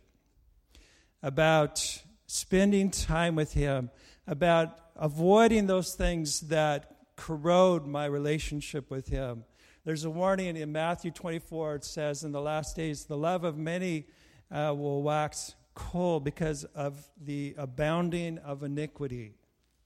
[1.23, 3.89] about spending time with Him,
[4.27, 9.45] about avoiding those things that corrode my relationship with Him
[9.85, 11.75] there's a warning in Matthew 24.
[11.75, 14.07] It says, In the last days, the love of many
[14.49, 19.35] uh, will wax cold because of the abounding of iniquity.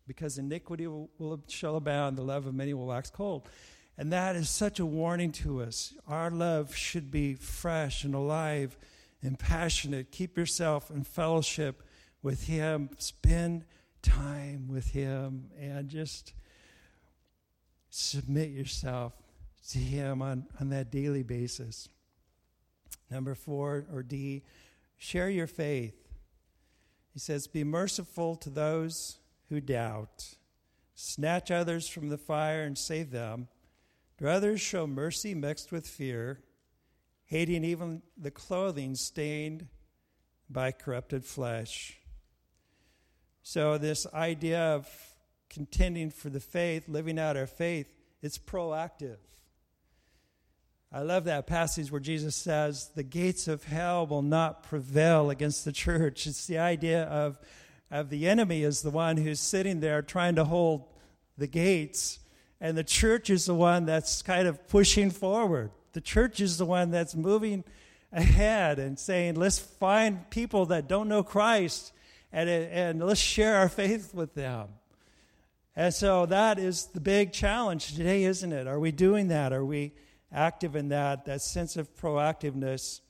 [0.10, 3.48] Because iniquity will, will shall abound, the love of many will wax cold.
[3.96, 5.94] And that is such a warning to us.
[6.08, 8.76] Our love should be fresh and alive
[9.22, 10.12] and passionate.
[10.12, 11.84] Keep yourself in fellowship
[12.24, 12.90] with Him.
[12.98, 13.66] Spend
[14.02, 16.34] time with Him and just
[17.92, 19.14] submit yourself
[19.74, 21.88] to Him on, on that daily basis.
[23.12, 24.42] Number four, or D,
[24.98, 25.94] share your faith.
[27.14, 29.19] He says, Be merciful to those
[29.50, 30.36] who doubt,
[30.96, 33.48] snatch others from the fire and save them.
[34.18, 36.42] Do others show mercy mixed with fear,
[37.26, 39.68] hating even the clothing stained
[40.50, 41.98] by corrupted flesh?
[43.42, 44.88] So, this idea of
[45.50, 47.88] contending for the faith, living out our faith,
[48.22, 49.18] it's proactive.
[50.92, 55.64] I love that passage where Jesus says, The gates of hell will not prevail against
[55.64, 56.26] the church.
[56.26, 57.40] It's the idea of,
[57.92, 60.86] of the enemy is the one who's sitting there trying to hold
[61.38, 62.20] the gates,
[62.62, 65.72] and the church is the one that's kind of pushing forward.
[65.94, 67.64] The church is the one that's moving
[68.12, 71.94] ahead and saying, Let's find people that don't know Christ
[72.32, 74.68] and, and let's share our faith with them.
[75.76, 78.68] And so that is the big challenge today, isn't it?
[78.68, 79.54] Are we doing that?
[79.54, 79.94] Are we
[80.32, 83.02] active in that, that sense of proactiveness.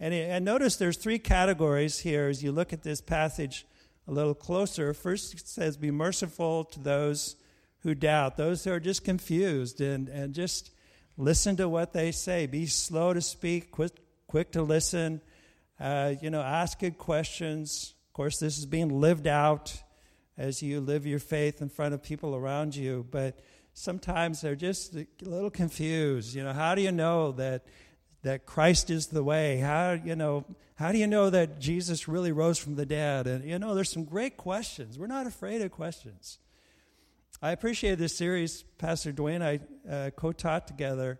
[0.00, 3.66] And, and notice there's three categories here as you look at this passage
[4.08, 4.94] a little closer.
[4.94, 7.36] First, it says, Be merciful to those
[7.80, 10.70] who doubt, those who are just confused, and, and just
[11.16, 12.46] listen to what they say.
[12.46, 13.92] Be slow to speak, quick,
[14.26, 15.20] quick to listen.
[15.78, 17.94] Uh, you know, ask good questions.
[18.08, 19.80] Of course, this is being lived out
[20.38, 23.06] as you live your faith in front of people around you.
[23.10, 23.38] But
[23.74, 26.34] sometimes they're just a little confused.
[26.34, 27.66] You know, how do you know that
[28.22, 29.58] that Christ is the way?
[29.58, 30.46] How you know?
[30.78, 33.26] How do you know that Jesus really rose from the dead?
[33.26, 34.96] And you know, there's some great questions.
[34.96, 36.38] We're not afraid of questions.
[37.42, 38.62] I appreciate this series.
[38.78, 39.58] Pastor Dwayne I
[39.90, 41.18] uh, co-taught together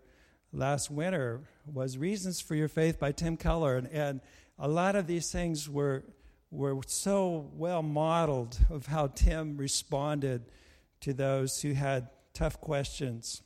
[0.53, 4.21] last winter was "Reasons for Your Faith" by Tim Keller, and, and
[4.57, 6.05] a lot of these things were
[6.51, 10.45] were so well modeled of how Tim responded
[11.01, 13.41] to those who had tough questions.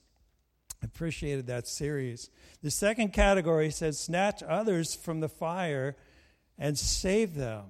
[0.84, 2.30] Appreciated that series.
[2.62, 5.96] The second category says, snatch others from the fire
[6.58, 7.63] and save them.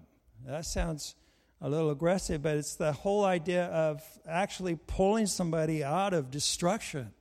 [0.45, 1.15] That sounds
[1.61, 7.11] a little aggressive, but it's the whole idea of actually pulling somebody out of destruction.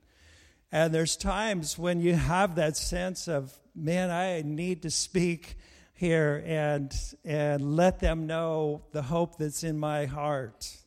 [0.71, 5.55] And there's times when you have that sense of, man, I need to speak
[5.93, 10.77] here and, and let them know the hope that's in my heart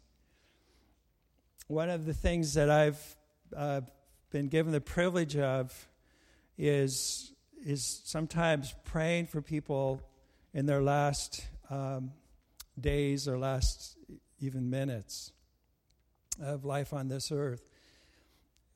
[1.69, 3.17] one of the things that I've
[3.57, 3.81] uh,
[4.31, 5.89] been given the privilege of
[6.59, 7.33] is
[7.65, 10.01] is sometimes praying for people
[10.55, 12.13] in their last um,
[12.79, 13.97] days or last
[14.41, 15.33] even minutes
[16.41, 17.63] of life on this earth.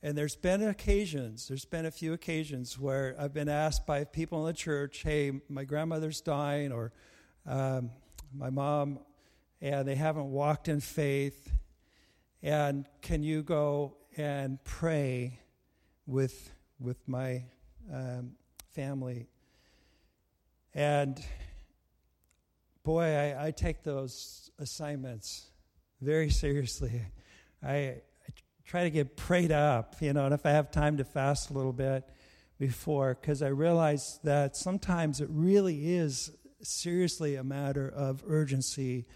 [0.02, 4.40] And there's been occasions, there's been a few occasions where I've been asked by people
[4.40, 6.92] in the church, hey, my grandmother's dying, or
[7.46, 7.90] um,
[8.34, 9.00] my mom,
[9.60, 11.52] and they haven't walked in faith,
[12.42, 15.40] and can you go and pray
[16.06, 17.44] with, with my
[17.92, 18.32] um,
[18.74, 19.28] family?
[20.74, 21.20] And
[22.82, 25.46] boy, I, I, take those assignments
[26.00, 27.02] very seriously.
[27.62, 28.02] I, I
[28.64, 31.52] try to get prayed up, you know, and if I have time to fast a
[31.52, 32.08] little bit
[32.58, 36.30] before, because I realize that sometimes it really is
[36.62, 39.06] seriously a matter of urgency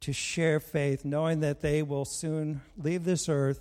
[0.00, 3.60] to share faith, knowing that they will soon leave this earth.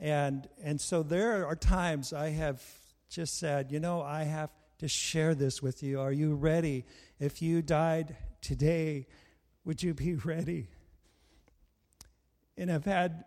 [0.00, 2.62] And, and so there are times I have
[3.08, 6.00] just said, you know, I have to share this with you.
[6.00, 6.84] Are you ready?
[7.20, 9.06] If you died today,
[9.64, 10.68] would you be ready?
[12.56, 13.24] And I've had,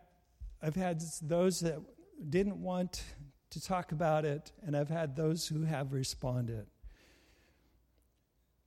[0.61, 1.79] I've had those that
[2.29, 3.03] didn't want
[3.51, 6.67] to talk about it, and I've had those who have responded.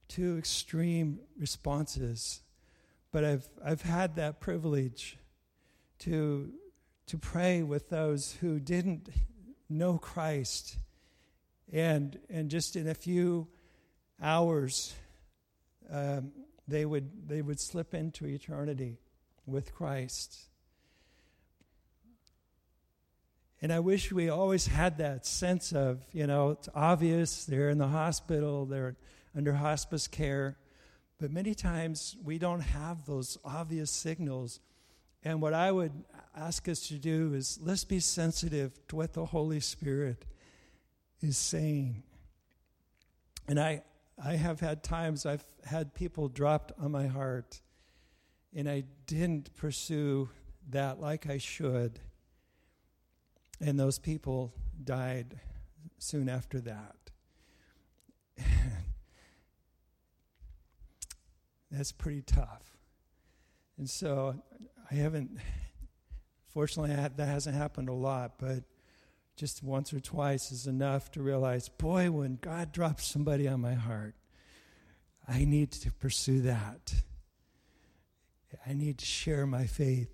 [0.08, 2.40] Two extreme responses
[3.12, 5.18] but I've, I've had that privilege
[6.00, 6.52] to,
[7.10, 9.08] to pray with those who didn't
[9.68, 10.78] know Christ.
[11.72, 13.48] And, and just in a few
[14.22, 14.94] hours,
[15.90, 16.30] um,
[16.68, 19.00] they, would, they would slip into eternity
[19.44, 20.38] with Christ.
[23.60, 27.78] And I wish we always had that sense of, you know, it's obvious they're in
[27.78, 28.94] the hospital, they're
[29.36, 30.58] under hospice care.
[31.18, 34.60] But many times we don't have those obvious signals.
[35.24, 35.92] And what I would
[36.36, 40.24] ask us to do is let's be sensitive to what the Holy Spirit
[41.20, 42.02] is saying.
[43.48, 43.82] And I,
[44.22, 47.60] I have had times I've had people dropped on my heart,
[48.54, 50.28] and I didn't pursue
[50.70, 51.98] that like I should.
[53.60, 55.38] And those people died
[55.98, 56.96] soon after that.
[61.70, 62.76] That's pretty tough.
[63.78, 64.34] And so
[64.90, 65.38] I haven't,
[66.52, 68.64] fortunately, that hasn't happened a lot, but
[69.36, 73.74] just once or twice is enough to realize boy, when God drops somebody on my
[73.74, 74.14] heart,
[75.26, 76.92] I need to pursue that.
[78.66, 80.12] I need to share my faith.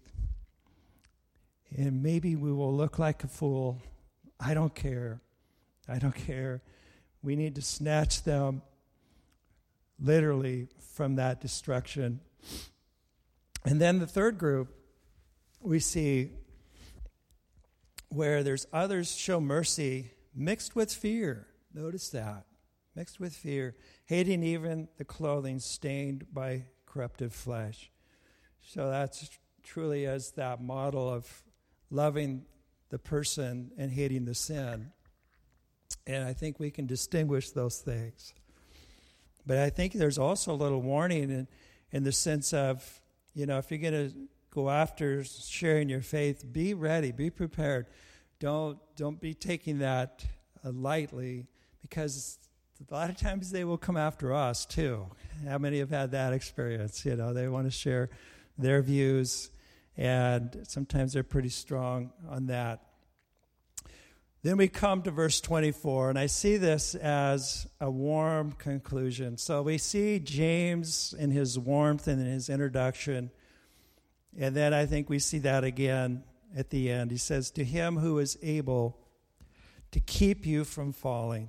[1.77, 3.83] And maybe we will look like a fool.
[4.39, 5.21] I don't care.
[5.89, 6.63] I don't care.
[7.23, 8.63] We need to snatch them
[9.99, 12.21] literally from that destruction.
[13.65, 14.73] And then the third group
[15.61, 16.31] we see
[18.09, 21.47] where there's others show mercy mixed with fear.
[21.75, 22.45] Notice that.
[22.95, 23.75] Mixed with fear,
[24.07, 27.91] hating even the clothing stained by corrupted flesh.
[28.63, 29.29] So that's
[29.63, 31.43] truly as that model of
[31.91, 32.47] loving
[32.89, 34.93] the person and hating the sin.
[36.07, 38.33] And I think we can distinguish those things.
[39.47, 41.49] But I think there's also a little warning in,
[41.93, 43.01] in the sense of,
[43.35, 44.17] you know, if you're going to
[44.57, 47.87] go after sharing your faith, be ready, be prepared.
[48.41, 50.25] Don't, don't be taking that
[50.65, 51.47] uh, lightly
[51.83, 52.39] because
[52.91, 55.09] a lot of times they will come after us too.
[55.47, 57.05] How many have had that experience?
[57.05, 58.09] You know, they want to share
[58.57, 59.51] their views,
[59.95, 62.81] and sometimes they're pretty strong on that.
[64.43, 69.37] Then we come to verse 24, and I see this as a warm conclusion.
[69.37, 73.31] So we see James in his warmth and in his introduction,
[74.39, 76.23] and then I think we see that again
[76.55, 77.11] at the end.
[77.11, 78.99] He says, To him who is able
[79.93, 81.49] to keep you from falling.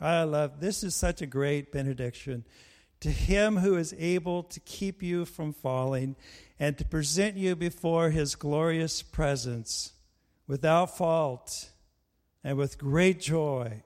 [0.00, 2.44] I love this is such a great benediction.
[3.00, 6.16] To him who is able to keep you from falling
[6.58, 9.92] and to present you before his glorious presence
[10.46, 11.70] without fault
[12.42, 13.82] and with great joy.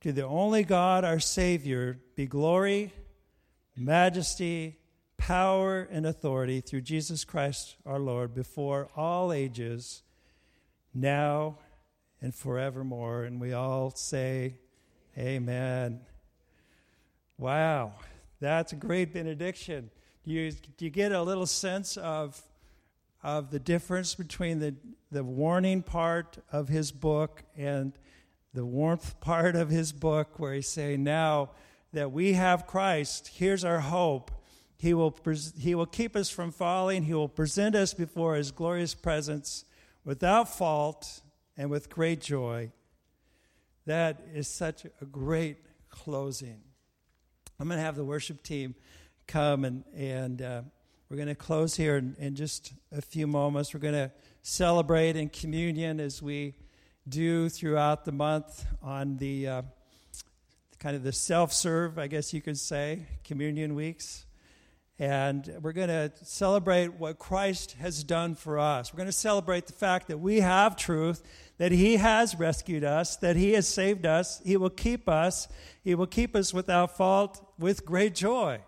[0.00, 2.92] To the only God, our Savior, be glory,
[3.76, 4.76] majesty,
[5.26, 10.02] power, and authority through Jesus Christ our Lord before all ages,
[10.92, 11.56] now
[12.20, 13.24] and forevermore.
[13.24, 14.58] And we all say,
[15.16, 16.00] Amen.
[17.38, 17.94] Wow,
[18.38, 19.90] that's a great benediction.
[20.26, 22.42] Do you, do you get a little sense of
[23.22, 24.74] of the difference between the,
[25.10, 27.94] the warning part of his book and
[28.52, 31.52] the warmth part of his book, where he's saying, Now
[31.94, 34.30] that we have Christ, here's our hope.
[34.84, 38.50] He will, pres- he will keep us from falling, He will present us before His
[38.50, 39.64] glorious presence
[40.04, 41.22] without fault
[41.56, 42.70] and with great joy.
[43.86, 45.56] That is such a great
[45.88, 46.60] closing.
[47.58, 48.74] I'm going to have the worship team
[49.26, 50.62] come and, and uh,
[51.08, 53.72] we're going to close here in, in just a few moments.
[53.72, 54.12] We're going to
[54.42, 56.56] celebrate in communion as we
[57.08, 59.62] do throughout the month on the uh,
[60.78, 64.26] kind of the self serve, I guess you could say, communion weeks.
[64.98, 68.92] And we're going to celebrate what Christ has done for us.
[68.92, 71.22] We're going to celebrate the fact that we have truth,
[71.58, 74.40] that He has rescued us, that He has saved us.
[74.44, 75.48] He will keep us.
[75.82, 78.60] He will keep us without fault with great joy.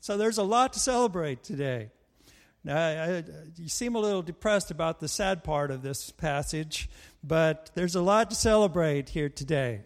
[0.00, 1.90] So there's a lot to celebrate today.
[2.64, 3.24] Now, I,
[3.56, 6.88] you seem a little depressed about the sad part of this passage,
[7.24, 9.80] but there's a lot to celebrate here today.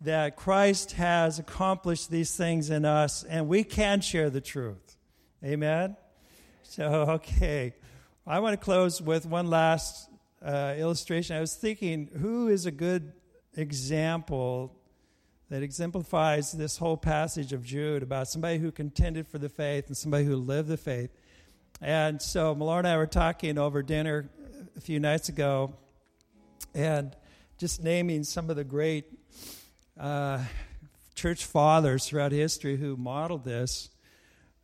[0.00, 4.96] That Christ has accomplished these things in us, and we can share the truth.
[5.44, 5.96] Amen?
[6.62, 7.74] So, okay.
[8.26, 10.08] I want to close with one last
[10.44, 11.36] uh, illustration.
[11.36, 13.12] I was thinking, who is a good
[13.56, 14.78] example
[15.50, 19.96] that exemplifies this whole passage of Jude about somebody who contended for the faith and
[19.96, 21.10] somebody who lived the faith.
[21.80, 24.28] And so Millar and I were talking over dinner
[24.76, 25.74] a few nights ago
[26.74, 27.16] and
[27.56, 29.06] just naming some of the great
[29.98, 30.44] uh,
[31.14, 33.90] church fathers throughout history who modeled this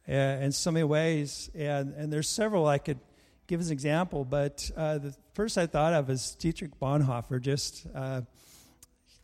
[0.09, 1.51] uh, in so many ways.
[1.55, 3.01] And, and there's several I could
[3.47, 7.87] give as an example, but uh, the first I thought of is Dietrich Bonhoeffer, just
[7.95, 8.23] uh,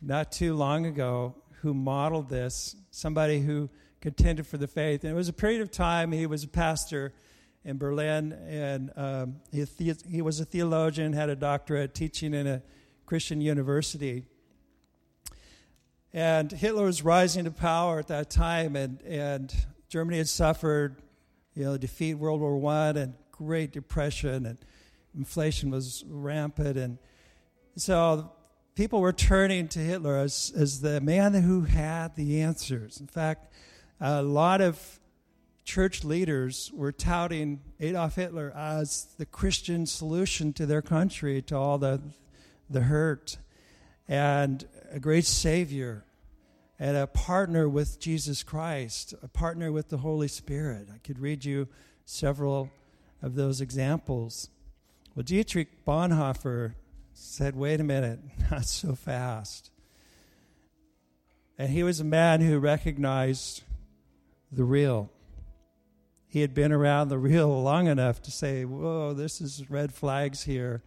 [0.01, 3.69] not too long ago who modeled this, somebody who
[4.01, 5.03] contended for the faith.
[5.03, 7.13] And it was a period of time, he was a pastor
[7.63, 12.61] in Berlin, and um, he, he was a theologian, had a doctorate, teaching in a
[13.05, 14.25] Christian university.
[16.13, 19.53] And Hitler was rising to power at that time, and, and
[19.87, 21.01] Germany had suffered,
[21.55, 24.57] you know, defeat World War One and Great Depression, and
[25.15, 26.97] inflation was rampant, and
[27.77, 28.31] so
[28.75, 32.99] people were turning to Hitler as, as the man who had the answers.
[32.99, 33.51] In fact,
[34.01, 34.99] a lot of
[35.63, 41.77] church leaders were touting Adolf Hitler as the Christian solution to their country, to all
[41.77, 42.01] the,
[42.69, 43.37] the hurt,
[44.07, 46.03] and a great savior,
[46.77, 50.87] and a partner with Jesus Christ, a partner with the Holy Spirit.
[50.93, 51.67] I could read you
[52.05, 52.69] several
[53.21, 54.49] of those examples.
[55.15, 56.73] Well, Dietrich Bonhoeffer
[57.13, 58.19] said, wait a minute,
[58.51, 59.69] not so fast.
[61.57, 63.63] And he was a man who recognized
[64.51, 65.09] the real.
[66.27, 70.43] He had been around the real long enough to say, whoa, this is red flags
[70.43, 70.81] here.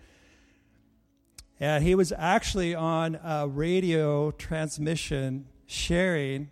[1.61, 6.51] And he was actually on a radio transmission sharing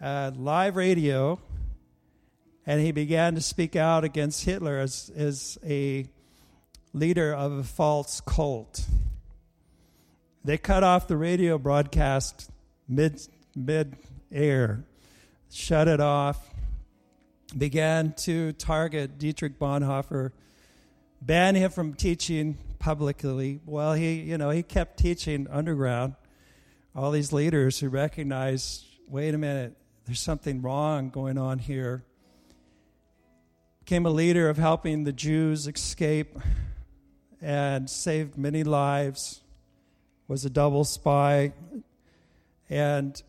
[0.00, 1.38] uh, live radio,
[2.66, 6.06] and he began to speak out against Hitler as, as a
[6.92, 8.84] leader of a false cult.
[10.44, 12.50] They cut off the radio broadcast
[12.88, 13.20] mid
[13.54, 13.96] mid
[14.32, 14.84] air,
[15.50, 16.50] shut it off,
[17.56, 20.32] began to target Dietrich Bonhoeffer,
[21.20, 23.60] ban him from teaching publicly.
[23.64, 26.14] Well, he you know he kept teaching underground.
[26.94, 32.04] All these leaders who recognized, wait a minute, there's something wrong going on here.
[33.80, 36.38] Became a leader of helping the Jews escape
[37.40, 39.42] and saved many lives,
[40.26, 41.52] was a double spy,
[42.70, 43.22] and,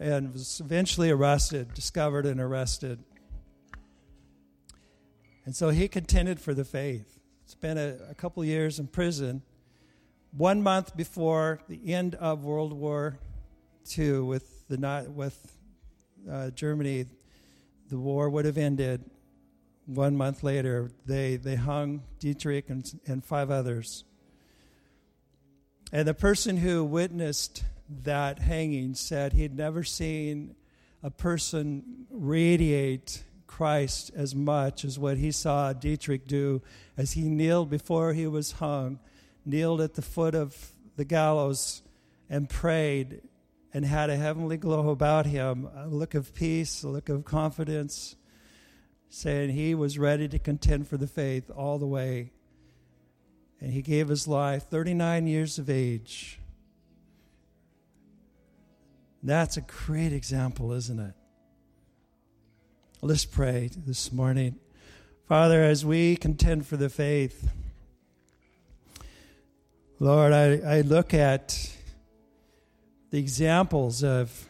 [0.00, 2.98] and was eventually arrested, discovered and arrested.
[5.44, 7.18] And so he contended for the faith.
[7.52, 9.42] Spent a, a couple years in prison.
[10.34, 13.18] One month before the end of World War
[13.98, 15.58] II, with the with
[16.30, 17.04] uh, Germany,
[17.90, 19.04] the war would have ended
[19.84, 24.04] one month later, they, they hung Dietrich and, and five others.
[25.92, 27.64] And the person who witnessed
[28.04, 30.54] that hanging said he'd never seen
[31.02, 36.62] a person radiate Christ as much as what he saw Dietrich do
[36.96, 38.98] as he kneeled before he was hung,
[39.44, 41.82] kneeled at the foot of the gallows
[42.30, 43.20] and prayed
[43.74, 48.16] and had a heavenly glow about him, a look of peace, a look of confidence
[49.10, 52.32] saying he was ready to contend for the faith all the way.
[53.60, 56.40] And he gave his life 39 years of age.
[59.22, 61.14] That's a great example, isn't it?
[63.04, 64.60] Let's pray this morning.
[65.26, 67.48] Father, as we contend for the faith,
[69.98, 71.68] Lord, I, I look at
[73.10, 74.46] the examples of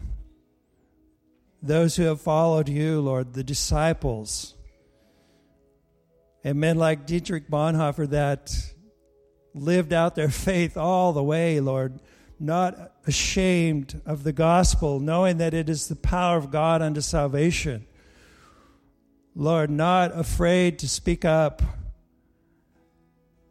[1.62, 4.52] those who have followed you, Lord, the disciples,
[6.44, 8.54] and men like Dietrich Bonhoeffer that
[9.54, 12.00] lived out their faith all the way, Lord,
[12.38, 17.86] not ashamed of the gospel, knowing that it is the power of God unto salvation.
[19.34, 21.62] Lord, not afraid to speak up,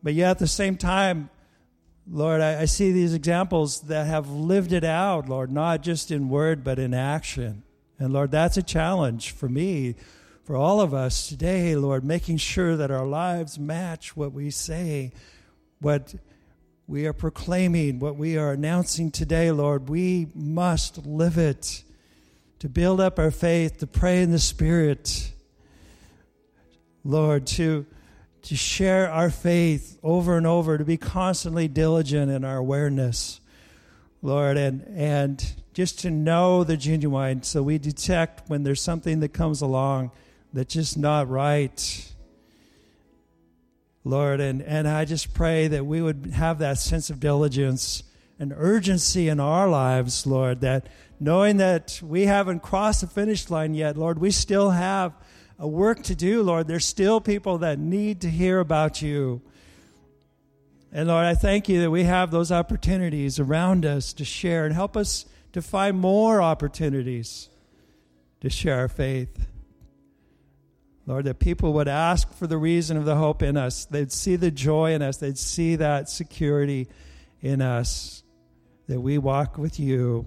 [0.04, 1.30] but yet at the same time,
[2.10, 6.30] Lord, I, I see these examples that have lived it out, Lord, not just in
[6.30, 7.64] word, but in action.
[7.98, 9.96] And Lord, that's a challenge for me,
[10.44, 15.14] for all of us today, Lord, making sure that our lives match what we say,
[15.80, 16.14] what
[16.88, 19.90] we are proclaiming, what we are announcing today, Lord.
[19.90, 21.84] We must live it
[22.60, 25.31] to build up our faith, to pray in the Spirit,
[27.04, 27.86] Lord, to
[28.44, 33.40] to share our faith over and over, to be constantly diligent in our awareness,
[34.22, 39.30] Lord, and and just to know the genuine so we detect when there's something that
[39.30, 40.12] comes along
[40.54, 42.08] that's just not right.
[44.04, 48.04] Lord, and, and I just pray that we would have that sense of diligence
[48.40, 50.88] and urgency in our lives, Lord, that
[51.20, 55.14] knowing that we haven't crossed the finish line yet, Lord, we still have
[55.62, 56.68] a work to do, Lord.
[56.68, 59.44] There's still people that need to hear about you.
[60.92, 64.74] And Lord, I thank you that we have those opportunities around us to share and
[64.74, 67.48] help us to find more opportunities
[68.42, 69.46] to share our faith.
[71.06, 73.86] Lord, that people would ask for the reason of the hope in us.
[73.86, 75.18] They'd see the joy in us.
[75.18, 76.88] They'd see that security
[77.40, 78.24] in us.
[78.88, 80.26] That we walk with you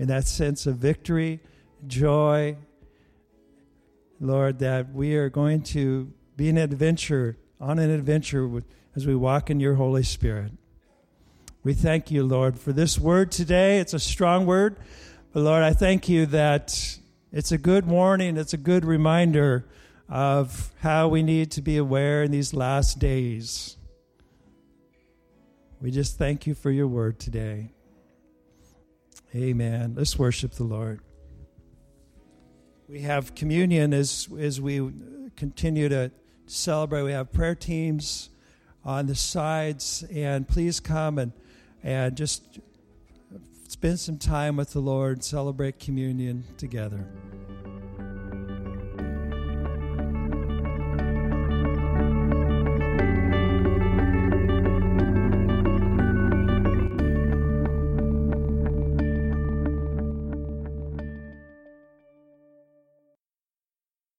[0.00, 1.38] in that sense of victory,
[1.86, 2.56] joy.
[4.24, 8.64] Lord, that we are going to be an adventure, on an adventure with,
[8.96, 10.52] as we walk in your Holy Spirit.
[11.62, 13.78] We thank you, Lord, for this word today.
[13.78, 14.78] It's a strong word,
[15.32, 16.98] but Lord, I thank you that
[17.32, 19.66] it's a good warning, it's a good reminder
[20.08, 23.76] of how we need to be aware in these last days.
[25.80, 27.72] We just thank you for your word today.
[29.34, 29.94] Amen.
[29.96, 31.00] Let's worship the Lord.
[32.88, 34.92] We have communion as, as we
[35.36, 36.10] continue to
[36.46, 37.02] celebrate.
[37.02, 38.28] We have prayer teams
[38.84, 41.32] on the sides, and please come and,
[41.82, 42.60] and just
[43.68, 47.06] spend some time with the Lord, celebrate communion together.